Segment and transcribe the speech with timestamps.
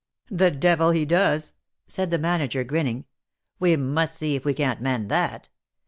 [0.31, 1.53] "The devil he does?"
[1.87, 3.05] said the manager grinning;"
[3.59, 5.49] we must see if we can't mend that.